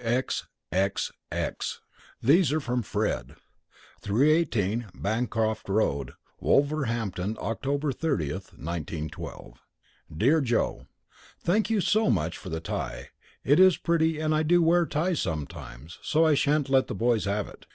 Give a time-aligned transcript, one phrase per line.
[0.00, 1.80] X X X X
[2.22, 3.34] These are from Fred.
[4.00, 9.58] 318, BANCROFT ROAD, WOLVERHAMPTON October 30, 1912.
[10.16, 10.86] DEAR JOE:
[11.40, 13.08] Thank you so much for the tie
[13.42, 17.24] it is pretty and I do wear ties sometimes, so I sha'n't let the boys
[17.24, 17.66] have it.